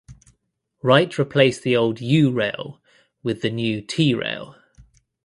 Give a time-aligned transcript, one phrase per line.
[0.81, 2.81] Wright replaced the old "U" rail
[3.21, 4.55] with new "T" rail.